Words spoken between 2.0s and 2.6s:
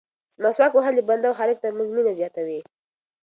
زیاتوي.